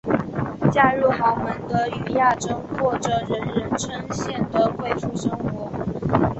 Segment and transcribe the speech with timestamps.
[0.71, 5.71] 嫁入豪门的禹雅珍过着人人称羡的贵妇生活。